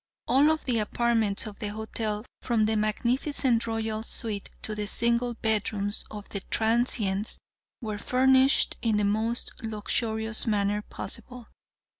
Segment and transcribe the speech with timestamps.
[0.27, 5.35] All of the apartments of the hotel, from the magnificent "Royal Suite" to the single
[5.35, 7.37] bedrooms of the transients,
[7.83, 11.49] were furnished in the most luxurious manner possible.